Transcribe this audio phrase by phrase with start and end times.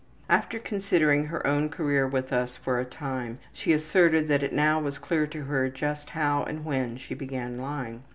[0.31, 4.79] After considering her own career with us for a time, she asserted that it now
[4.79, 8.01] was clear to her just how and when she began lying.